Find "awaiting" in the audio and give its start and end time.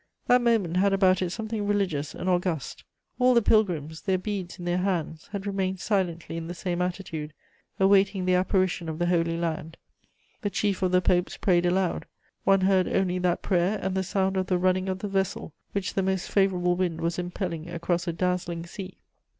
7.79-8.25